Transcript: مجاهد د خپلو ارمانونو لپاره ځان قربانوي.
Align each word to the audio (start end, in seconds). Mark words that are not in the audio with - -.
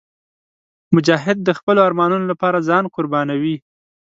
مجاهد 0.95 1.37
د 1.43 1.49
خپلو 1.57 1.79
ارمانونو 1.87 2.25
لپاره 2.31 2.65
ځان 2.69 2.83
قربانوي. 2.95 3.55